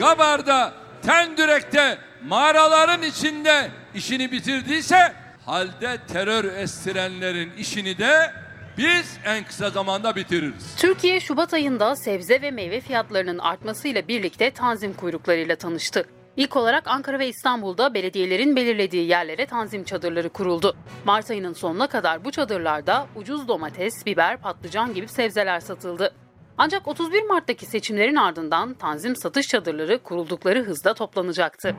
[0.00, 0.72] Gabar'da,
[1.02, 5.12] Tendürek'te, mağaraların içinde işini bitirdiyse
[5.46, 8.32] halde terör estirenlerin işini de
[8.78, 10.76] biz en kısa zamanda bitiririz.
[10.76, 16.04] Türkiye Şubat ayında sebze ve meyve fiyatlarının artmasıyla birlikte tanzim kuyruklarıyla tanıştı.
[16.36, 20.76] İlk olarak Ankara ve İstanbul'da belediyelerin belirlediği yerlere tanzim çadırları kuruldu.
[21.04, 26.14] Mart ayının sonuna kadar bu çadırlarda ucuz domates, biber, patlıcan gibi sebzeler satıldı.
[26.62, 31.76] Ancak 31 Mart'taki seçimlerin ardından tanzim satış çadırları kuruldukları hızda toplanacaktı.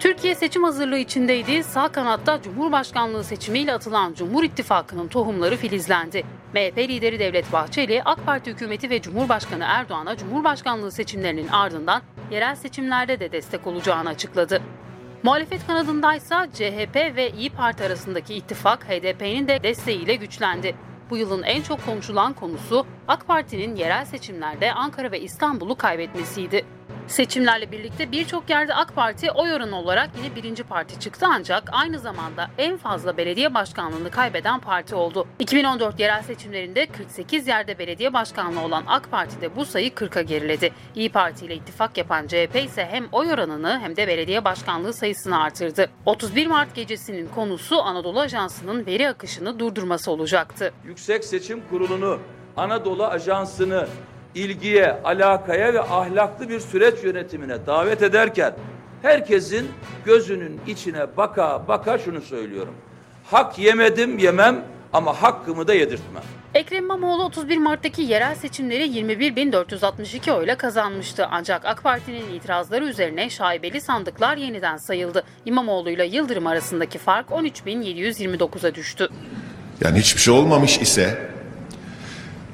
[0.00, 1.62] Türkiye seçim hazırlığı içindeydi.
[1.62, 6.24] Sağ kanatta Cumhurbaşkanlığı seçimiyle atılan Cumhur İttifakı'nın tohumları filizlendi.
[6.54, 13.20] MHP lideri Devlet Bahçeli, AK Parti hükümeti ve Cumhurbaşkanı Erdoğan'a Cumhurbaşkanlığı seçimlerinin ardından yerel seçimlerde
[13.20, 14.62] de destek olacağını açıkladı.
[15.22, 20.76] Muhalefet kanadındaysa CHP ve İyi Parti arasındaki ittifak HDP'nin de desteğiyle güçlendi.
[21.10, 26.64] Bu yılın en çok konuşulan konusu AK Parti'nin yerel seçimlerde Ankara ve İstanbul'u kaybetmesiydi.
[27.08, 31.98] Seçimlerle birlikte birçok yerde AK Parti oy oranı olarak yine birinci parti çıktı ancak aynı
[31.98, 35.26] zamanda en fazla belediye başkanlığını kaybeden parti oldu.
[35.38, 40.72] 2014 yerel seçimlerinde 48 yerde belediye başkanlığı olan AK Parti'de bu sayı 40'a geriledi.
[40.94, 45.42] İyi Parti ile ittifak yapan CHP ise hem oy oranını hem de belediye başkanlığı sayısını
[45.42, 45.90] artırdı.
[46.06, 50.72] 31 Mart gecesinin konusu Anadolu Ajansı'nın veri akışını durdurması olacaktı.
[50.84, 52.18] Yüksek Seçim Kurulu'nu,
[52.56, 53.88] Anadolu Ajansı'nı
[54.34, 58.52] ilgiye, alakaya ve ahlaklı bir süreç yönetimine davet ederken
[59.02, 59.68] herkesin
[60.04, 62.74] gözünün içine baka baka şunu söylüyorum.
[63.24, 66.22] Hak yemedim yemem ama hakkımı da yedirtmem.
[66.54, 71.26] Ekrem İmamoğlu 31 Mart'taki yerel seçimleri 21.462 oyla kazanmıştı.
[71.30, 75.24] Ancak AK Parti'nin itirazları üzerine şaibeli sandıklar yeniden sayıldı.
[75.44, 79.08] İmamoğlu ile Yıldırım arasındaki fark 13.729'a düştü.
[79.80, 81.18] Yani hiçbir şey olmamış ise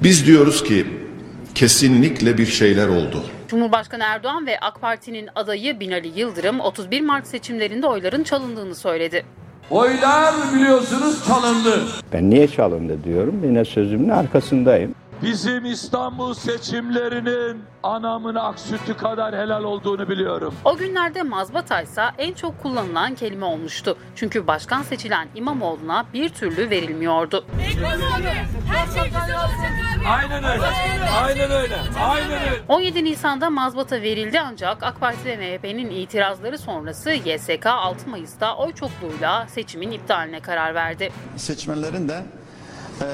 [0.03, 0.87] biz diyoruz ki
[1.55, 3.23] kesinlikle bir şeyler oldu.
[3.47, 9.25] Cumhurbaşkanı Erdoğan ve AK Parti'nin adayı Binali Yıldırım 31 Mart seçimlerinde oyların çalındığını söyledi.
[9.69, 11.81] Oylar biliyorsunuz çalındı.
[12.13, 13.41] Ben niye çalındı diyorum.
[13.43, 14.95] Yine sözümün arkasındayım.
[15.23, 20.53] Bizim İstanbul seçimlerinin anamın ak sütü kadar helal olduğunu biliyorum.
[20.65, 23.97] O günlerde mazbata ise en çok kullanılan kelime olmuştu.
[24.15, 27.45] Çünkü başkan seçilen İmamoğlu'na bir türlü verilmiyordu.
[30.07, 30.65] Aynen öyle.
[31.23, 31.75] Aynen öyle.
[32.05, 32.61] Aynen öyle.
[32.67, 38.73] 17 Nisan'da mazbata verildi ancak AK Parti ve MHP'nin itirazları sonrası YSK 6 Mayıs'ta oy
[38.73, 41.11] çokluğuyla seçimin iptaline karar verdi.
[41.35, 42.23] seçmenlerin de
[43.01, 43.07] eee,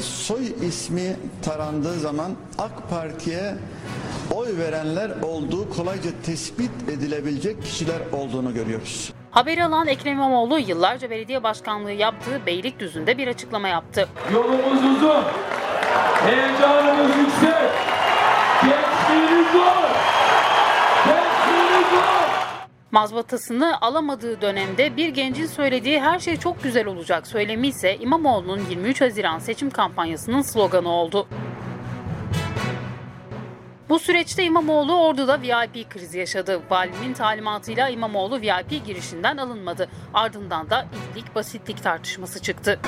[0.00, 3.54] soy ismi tarandığı zaman AK Parti'ye
[4.34, 9.12] oy verenler olduğu kolayca tespit edilebilecek kişiler olduğunu görüyoruz.
[9.30, 14.08] Haberi alan Ekrem İmamoğlu yıllarca belediye başkanlığı yaptığı Beylikdüzü'nde bir açıklama yaptı.
[14.32, 15.22] Yolumuz uzun,
[16.26, 17.70] heyecanımız yüksek,
[18.62, 19.93] gençliğimiz zor,
[22.94, 29.00] Mazbatasını alamadığı dönemde bir gencin söylediği her şey çok güzel olacak söylemi ise İmamoğlu'nun 23
[29.00, 31.26] Haziran seçim kampanyasının sloganı oldu.
[33.88, 36.60] Bu süreçte İmamoğlu Ordu'da VIP krizi yaşadı.
[36.70, 39.88] Valinin talimatıyla İmamoğlu VIP girişinden alınmadı.
[40.14, 42.80] Ardından da itlik basitlik tartışması çıktı.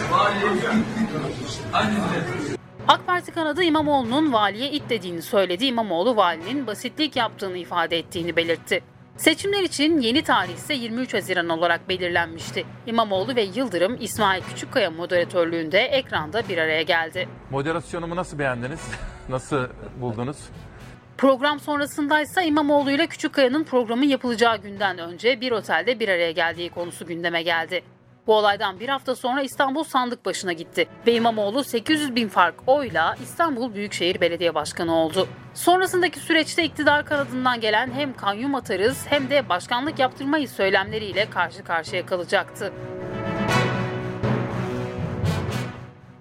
[2.88, 5.66] AK Parti kanadı İmamoğlu'nun valiye it dediğini söyledi.
[5.66, 8.95] İmamoğlu valinin basitlik yaptığını ifade ettiğini belirtti.
[9.16, 12.66] Seçimler için yeni tarih ise 23 Haziran olarak belirlenmişti.
[12.86, 17.28] İmamoğlu ve Yıldırım İsmail Küçükkaya moderatörlüğünde ekranda bir araya geldi.
[17.50, 18.80] Moderasyonumu nasıl beğendiniz?
[19.28, 19.66] Nasıl
[20.00, 20.36] buldunuz?
[21.18, 27.06] Program sonrasındaysa İmamoğlu ile Küçükkaya'nın programın yapılacağı günden önce bir otelde bir araya geldiği konusu
[27.06, 27.82] gündeme geldi.
[28.26, 33.16] Bu olaydan bir hafta sonra İstanbul sandık başına gitti ve İmamoğlu 800 bin fark oyla
[33.22, 35.28] İstanbul Büyükşehir Belediye Başkanı oldu.
[35.54, 42.06] Sonrasındaki süreçte iktidar kanadından gelen hem kayyum atarız hem de başkanlık yaptırmayız söylemleriyle karşı karşıya
[42.06, 42.72] kalacaktı.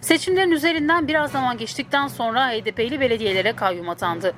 [0.02, 4.34] Seçimlerin üzerinden biraz zaman geçtikten sonra HDP'li belediyelere kayyum atandı.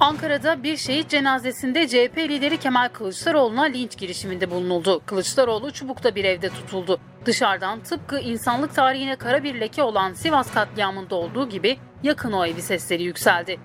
[0.00, 5.00] Ankara'da bir şehit cenazesinde CHP lideri Kemal Kılıçdaroğlu'na linç girişiminde bulunuldu.
[5.06, 7.00] Kılıçdaroğlu çubukta bir evde tutuldu.
[7.24, 12.62] Dışarıdan tıpkı insanlık tarihine kara bir leke olan Sivas katliamında olduğu gibi yakın o evi
[12.62, 13.60] sesleri yükseldi.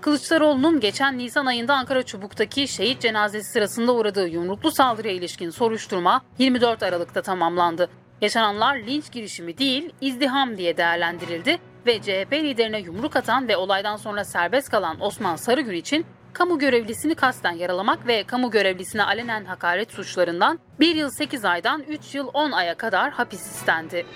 [0.00, 6.82] Kılıçdaroğlu'nun geçen Nisan ayında Ankara Çubuk'taki şehit cenazesi sırasında uğradığı yumruklu saldırıya ilişkin soruşturma 24
[6.82, 7.88] Aralık'ta tamamlandı.
[8.20, 14.24] Yaşananlar linç girişimi değil, izdiham diye değerlendirildi ve CHP liderine yumruk atan ve olaydan sonra
[14.24, 20.58] serbest kalan Osman Sarıgül için kamu görevlisini kasten yaralamak ve kamu görevlisine alenen hakaret suçlarından
[20.80, 24.06] 1 yıl 8 aydan 3 yıl 10 aya kadar hapis istendi.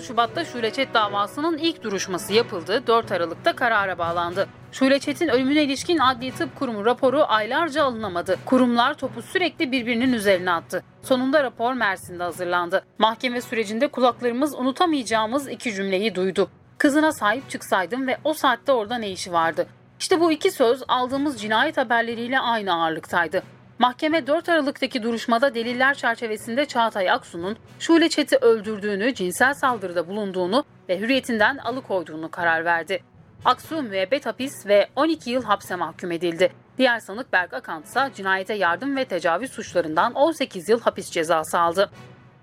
[0.00, 2.82] ...6 Şubat'ta Şule davasının ilk duruşması yapıldı.
[2.86, 4.48] 4 Aralık'ta karara bağlandı.
[4.72, 4.98] Şule
[5.32, 8.38] ölümüne ilişkin Adli Tıp Kurumu raporu aylarca alınamadı.
[8.44, 10.82] Kurumlar topu sürekli birbirinin üzerine attı.
[11.02, 12.84] Sonunda rapor Mersin'de hazırlandı.
[12.98, 16.50] Mahkeme sürecinde kulaklarımız unutamayacağımız iki cümleyi duydu.
[16.78, 19.66] Kızına sahip çıksaydım ve o saatte orada ne işi vardı?
[20.00, 23.42] İşte bu iki söz aldığımız cinayet haberleriyle aynı ağırlıktaydı.
[23.80, 30.98] Mahkeme 4 Aralık'taki duruşmada deliller çerçevesinde Çağatay Aksu'nun Şule Çet'i öldürdüğünü, cinsel saldırıda bulunduğunu ve
[30.98, 33.02] hürriyetinden alıkoyduğunu karar verdi.
[33.44, 36.52] Aksu müebbet hapis ve 12 yıl hapse mahkum edildi.
[36.78, 41.90] Diğer sanık Berk Akant ise cinayete yardım ve tecavüz suçlarından 18 yıl hapis cezası aldı.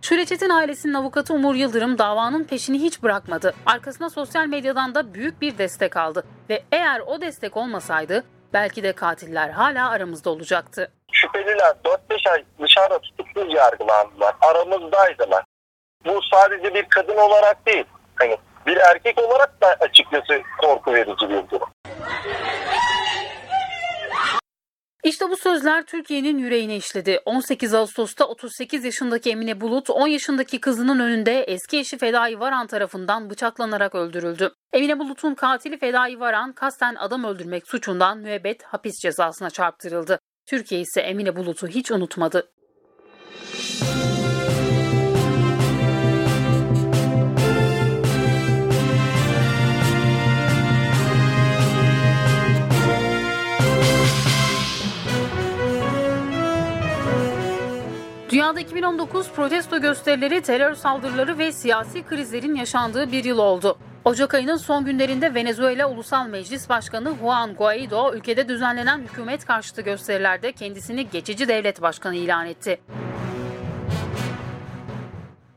[0.02, 3.54] Şule Çetin ailesinin avukatı Umur Yıldırım davanın peşini hiç bırakmadı.
[3.66, 6.24] Arkasına sosyal medyadan da büyük bir destek aldı.
[6.50, 8.24] Ve eğer o destek olmasaydı
[8.54, 10.92] belki de katiller hala aramızda olacaktı.
[11.12, 11.74] Şüpheliler
[12.10, 14.36] 4-5 ay dışarıda tutuksuz yargılandılar.
[14.42, 15.44] Aramızdaydılar.
[16.06, 17.86] Bu sadece bir kadın olarak değil.
[18.16, 21.70] Hani bir erkek olarak da açıkçası korku verici bir durum.
[25.04, 27.20] İşte bu sözler Türkiye'nin yüreğine işledi.
[27.26, 33.30] 18 Ağustos'ta 38 yaşındaki Emine Bulut 10 yaşındaki kızının önünde eski eşi Fedai Varan tarafından
[33.30, 34.52] bıçaklanarak öldürüldü.
[34.74, 40.20] Emine Bulut'un katili Fedai Varan kasten adam öldürmek suçundan müebbet hapis cezasına çarptırıldı.
[40.46, 42.52] Türkiye ise Emine Bulut'u hiç unutmadı.
[58.48, 63.78] Dünyada 2019 protesto gösterileri, terör saldırıları ve siyasi krizlerin yaşandığı bir yıl oldu.
[64.06, 70.52] Ocak ayının son günlerinde Venezuela Ulusal Meclis Başkanı Juan Guaido ülkede düzenlenen hükümet karşıtı gösterilerde
[70.52, 72.80] kendisini geçici devlet başkanı ilan etti.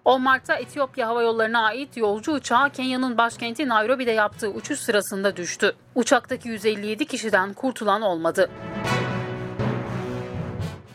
[0.05, 5.73] 10 Mart'ta Etiyopya Hava Yolları'na ait yolcu uçağı Kenya'nın başkenti Nairobi'de yaptığı uçuş sırasında düştü.
[5.95, 8.51] Uçaktaki 157 kişiden kurtulan olmadı.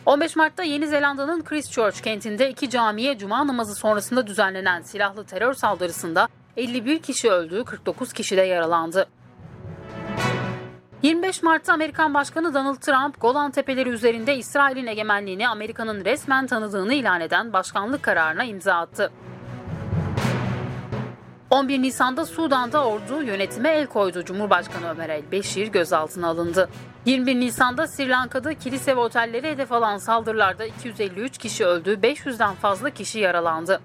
[0.05, 6.27] 15 Mart'ta Yeni Zelanda'nın Christchurch kentinde iki camiye cuma namazı sonrasında düzenlenen silahlı terör saldırısında
[6.57, 9.07] 51 kişi öldü, 49 kişi de yaralandı.
[11.01, 17.21] 25 Mart'ta Amerikan Başkanı Donald Trump, Golan Tepeleri üzerinde İsrail'in egemenliğini Amerika'nın resmen tanıdığını ilan
[17.21, 19.11] eden başkanlık kararına imza attı.
[21.55, 24.23] 11 Nisan'da Sudan'da ordu yönetime el koydu.
[24.25, 26.69] Cumhurbaşkanı Ömer el-Beşir gözaltına alındı.
[27.05, 32.89] 21 Nisan'da Sri Lanka'da kilise ve otelleri hedef alan saldırılarda 253 kişi öldü, 500'den fazla
[32.89, 33.81] kişi yaralandı.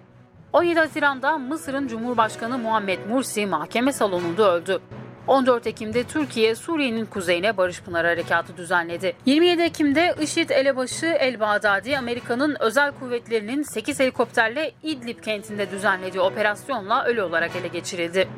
[0.52, 4.80] 17 Haziran'da Mısır'ın Cumhurbaşkanı Muhammed Mursi mahkeme salonunda öldü.
[5.26, 9.16] 14 Ekim'de Türkiye, Suriye'nin kuzeyine Barış Pınar Harekatı düzenledi.
[9.26, 17.04] 27 Ekim'de IŞİD elebaşı El Bağdadi, Amerika'nın özel kuvvetlerinin 8 helikopterle İdlib kentinde düzenlediği operasyonla
[17.04, 18.28] ölü olarak ele geçirildi.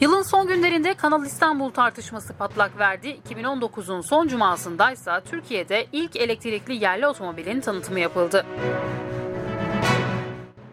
[0.00, 3.20] Yılın son günlerinde Kanal İstanbul tartışması patlak verdi.
[3.28, 8.46] 2019'un son cumasındaysa Türkiye'de ilk elektrikli yerli otomobilin tanıtımı yapıldı.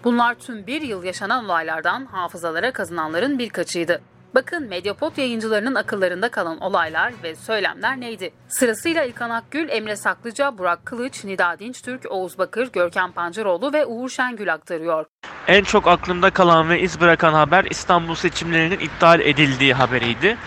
[0.03, 4.01] Bunlar tüm bir yıl yaşanan olaylardan hafızalara kazınanların birkaçıydı.
[4.35, 8.33] Bakın Mediapod yayıncılarının akıllarında kalan olaylar ve söylemler neydi?
[8.47, 14.09] Sırasıyla İlkan Akgül, Emre Saklıca, Burak Kılıç, Nida Dinçtürk, Oğuz Bakır, Görkem Pancaroğlu ve Uğur
[14.09, 15.05] Şengül aktarıyor.
[15.49, 20.37] En çok aklımda kalan ve iz bırakan haber İstanbul seçimlerinin iptal edildiği haberiydi.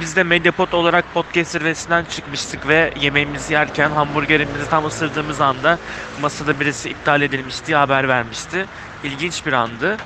[0.00, 5.78] Biz de Mediapod olarak podcast zirvesinden çıkmıştık ve yemeğimizi yerken hamburgerimizi tam ısırdığımız anda
[6.20, 8.66] masada birisi iptal edilmiş diye haber vermişti.
[9.04, 9.96] İlginç bir andı.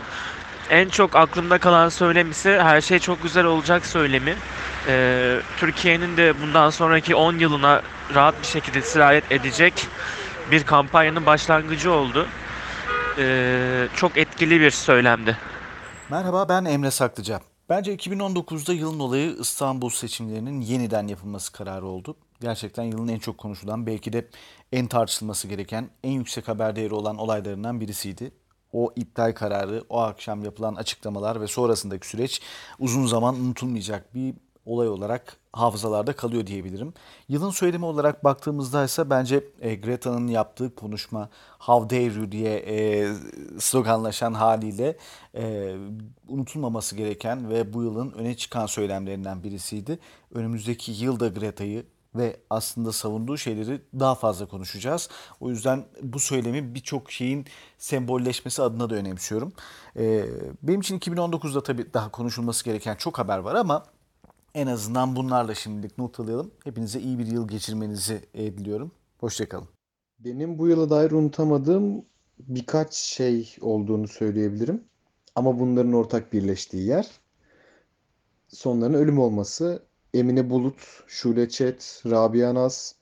[0.71, 4.35] En çok aklımda kalan söylem ise her şey çok güzel olacak söylemi.
[4.89, 7.83] Ee, Türkiye'nin de bundan sonraki 10 yılına
[8.15, 9.75] rahat bir şekilde sirayet edecek
[10.51, 12.27] bir kampanyanın başlangıcı oldu.
[13.19, 15.37] Ee, çok etkili bir söylemdi.
[16.11, 17.41] Merhaba ben Emre Saklıca.
[17.69, 22.17] Bence 2019'da yılın olayı İstanbul seçimlerinin yeniden yapılması kararı oldu.
[22.41, 24.29] Gerçekten yılın en çok konuşulan, belki de
[24.73, 28.33] en tartışılması gereken, en yüksek haber değeri olan olaylarından birisiydi.
[28.73, 32.43] O iptal kararı, o akşam yapılan açıklamalar ve sonrasındaki süreç
[32.79, 34.35] uzun zaman unutulmayacak bir
[34.67, 36.95] olay olarak hafızalarda kalıyor diyebilirim.
[37.29, 43.09] Yılın söylemi olarak baktığımızda ise bence e, Greta'nın yaptığı konuşma How dare you diye e,
[43.59, 44.97] sloganlaşan haliyle
[45.35, 45.75] e,
[46.29, 49.99] unutulmaması gereken ve bu yılın öne çıkan söylemlerinden birisiydi.
[50.35, 55.09] Önümüzdeki yılda Greta'yı ve aslında savunduğu şeyleri daha fazla konuşacağız.
[55.41, 57.47] O yüzden bu söylemi birçok şeyin
[57.79, 59.53] sembolleşmesi adına da önemsiyorum.
[59.97, 60.25] Ee,
[60.63, 63.85] benim için 2019'da tabii daha konuşulması gereken çok haber var ama
[64.55, 66.51] en azından bunlarla şimdilik not alalım.
[66.65, 68.93] Hepinize iyi bir yıl geçirmenizi e, diliyorum.
[69.19, 69.69] Hoşçakalın.
[70.19, 72.05] Benim bu yıla dair unutamadığım
[72.39, 74.85] birkaç şey olduğunu söyleyebilirim.
[75.35, 77.21] Ama bunların ortak birleştiği yer
[78.49, 79.83] sonların ölüm olması.
[80.15, 82.95] Emine Bulut, Şule Çet, Rabia Naz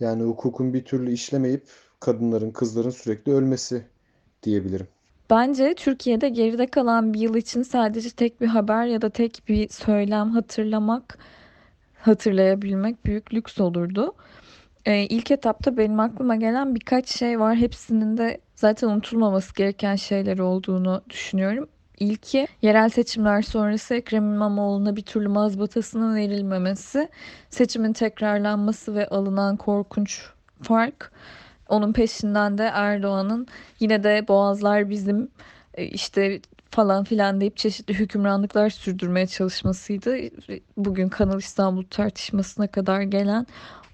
[0.00, 1.68] yani hukukun bir türlü işlemeyip
[2.00, 3.86] kadınların, kızların sürekli ölmesi
[4.42, 4.88] diyebilirim.
[5.30, 9.68] Bence Türkiye'de geride kalan bir yıl için sadece tek bir haber ya da tek bir
[9.68, 11.18] söylem hatırlamak,
[12.00, 14.14] hatırlayabilmek büyük lüks olurdu.
[14.86, 17.56] Ee, ilk etapta benim aklıma gelen birkaç şey var.
[17.56, 21.68] Hepsinin de zaten unutulmaması gereken şeyler olduğunu düşünüyorum.
[21.98, 27.08] İlki yerel seçimler sonrası Ekrem İmamoğlu'na bir türlü mazbatasının verilmemesi,
[27.50, 30.22] seçimin tekrarlanması ve alınan korkunç
[30.62, 31.12] fark.
[31.68, 33.46] Onun peşinden de Erdoğan'ın
[33.80, 35.28] yine de boğazlar bizim
[35.74, 40.16] e, işte falan filan deyip çeşitli hükümranlıklar sürdürmeye çalışmasıydı.
[40.76, 43.46] Bugün Kanal İstanbul tartışmasına kadar gelen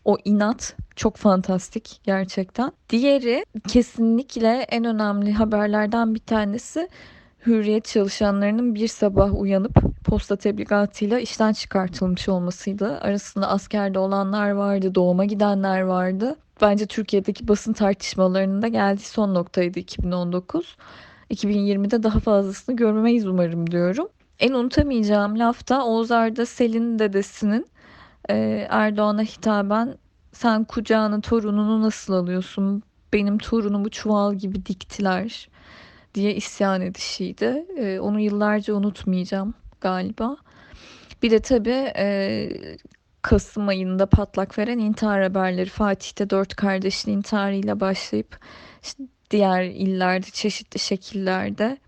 [0.04, 2.72] o inat çok fantastik gerçekten.
[2.90, 6.88] Diğeri kesinlikle en önemli haberlerden bir tanesi
[7.46, 12.98] hürriyet çalışanlarının bir sabah uyanıp posta tebligatıyla işten çıkartılmış olmasıydı.
[13.00, 16.36] Arasında askerde olanlar vardı, doğuma gidenler vardı.
[16.62, 20.76] Bence Türkiye'deki basın tartışmalarının da geldiği son noktaydı 2019.
[21.30, 24.08] 2020'de daha fazlasını görmemeyiz umarım diyorum.
[24.40, 27.66] En unutamayacağım laf da Oğuz Arda Selin dedesinin
[28.30, 29.98] e, Erdoğan'a hitaben
[30.32, 32.82] sen kucağına torununu nasıl alıyorsun?
[33.12, 35.48] Benim torunumu çuval gibi diktiler
[36.14, 37.66] diye isyan edişiydi.
[37.76, 40.36] E, onu yıllarca unutmayacağım galiba.
[41.22, 42.48] Bir de tabii e,
[43.22, 48.38] Kasım ayında patlak veren intihar haberleri Fatih'te dört kardeşin intiharıyla başlayıp
[48.82, 51.78] işte diğer illerde çeşitli şekillerde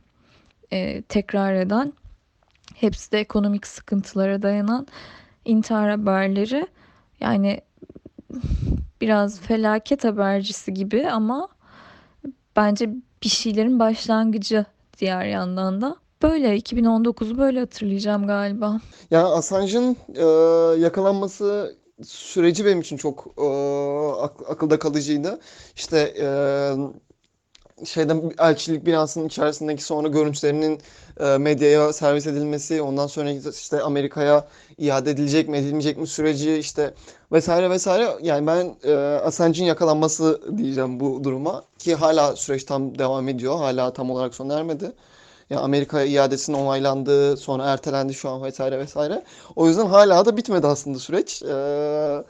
[0.73, 1.93] e, tekrar eden
[2.75, 4.87] hepsi de ekonomik sıkıntılara dayanan
[5.45, 6.67] intihar haberleri
[7.21, 7.61] yani
[9.01, 11.49] biraz felaket habercisi gibi ama
[12.57, 12.91] bence
[13.23, 14.65] bir şeylerin başlangıcı
[14.99, 15.97] diğer yandan da.
[16.25, 18.81] Böyle 2019'u böyle hatırlayacağım galiba.
[19.11, 20.25] Ya Assange'ın e,
[20.81, 23.47] yakalanması süreci benim için çok e,
[24.21, 25.41] ak- akılda kalıcıydı.
[25.77, 26.27] İşte e,
[27.85, 30.81] şeyden elçilik binasının içerisindeki sonra görüntülerinin
[31.21, 36.95] e, medyaya servis edilmesi, ondan sonra işte Amerika'ya iade edilecek mi edilmeyecek mi süreci işte
[37.33, 38.09] vesaire vesaire.
[38.23, 43.57] Yani ben e, Assange'in yakalanması diyeceğim bu duruma ki hala süreç tam devam ediyor.
[43.57, 44.93] Hala tam olarak sona ermedi.
[45.51, 49.25] Yani Amerika'ya iadesinin onaylandığı, sonra ertelendi şu an vesaire vesaire.
[49.57, 51.43] O yüzden hala da bitmedi aslında süreç.
[51.43, 52.25] Ee,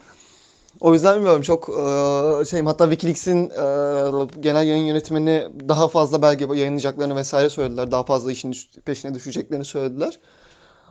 [0.80, 6.44] o yüzden bilmiyorum çok e, şeyim hatta Wikileaks'in e, genel yayın yönetmeni daha fazla belge
[6.44, 7.90] yayınlayacaklarını vesaire söylediler.
[7.90, 8.54] Daha fazla işin
[8.84, 10.18] peşine düşeceklerini söylediler.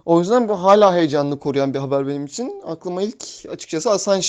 [0.05, 2.61] O yüzden bu hala heyecanlı koruyan bir haber benim için.
[2.65, 4.27] Aklıma ilk açıkçası Assange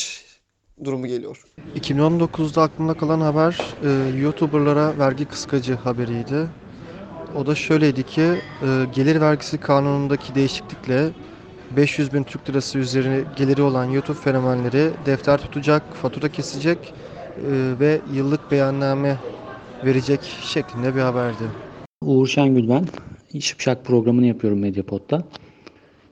[0.85, 1.45] durumu geliyor.
[1.75, 6.64] 2019'da aklımda kalan haber e, YouTuber'lara vergi kıskacı haberiydi.
[7.39, 8.37] O da şöyleydi ki e,
[8.95, 11.11] gelir vergisi kanunundaki değişiklikle
[11.77, 16.93] 500 bin Türk lirası üzeri geliri olan YouTube fenomenleri defter tutacak, fatura kesecek e,
[17.81, 19.17] ve yıllık beyanname
[19.85, 21.45] verecek şeklinde bir haberdi.
[22.03, 22.87] Uğur Şengül ben.
[23.41, 25.25] Şıpşak programını yapıyorum Medyapod'da.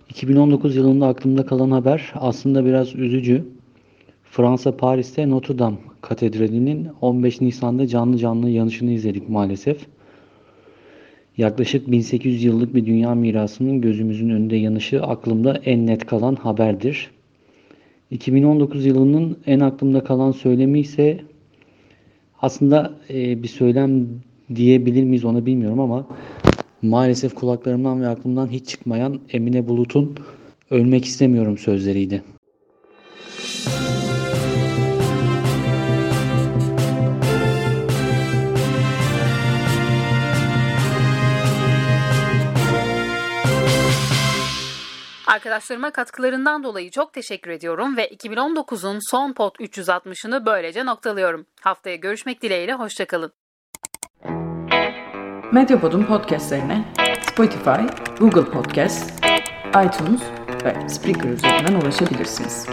[0.09, 3.45] 2019 yılında aklımda kalan haber aslında biraz üzücü.
[4.25, 9.87] Fransa Paris'te Notre Dame Katedrali'nin 15 Nisan'da canlı canlı yanışını izledik maalesef.
[11.39, 17.11] Yaklaşık 1800 yıllık bir dünya mirasının gözümüzün önünde yanışı aklımda en net kalan haberdir.
[18.11, 21.21] 2019 yılının en aklımda kalan söylemi ise
[22.43, 24.07] aslında bir söylem
[24.55, 26.07] diyebilir miyiz onu bilmiyorum ama
[26.83, 30.15] maalesef kulaklarımdan ve aklımdan hiç çıkmayan Emine Bulut'un
[30.71, 32.23] ölmek istemiyorum sözleriydi.
[45.33, 51.47] Arkadaşlarıma katkılarından dolayı çok teşekkür ediyorum ve 2019'un son pot 360'ını böylece noktalıyorum.
[51.61, 53.33] Haftaya görüşmek dileğiyle hoşçakalın.
[55.53, 56.85] Medyapod'un podcastlerine
[57.23, 57.71] Spotify,
[58.19, 59.25] Google Podcast,
[59.69, 60.23] iTunes
[60.65, 62.67] ve Spreaker üzerinden ulaşabilirsiniz.